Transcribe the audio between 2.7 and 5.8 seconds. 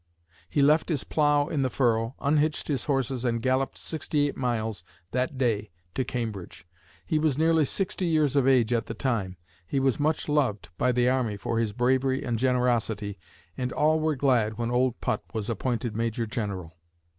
horses and galloped sixty eight miles that day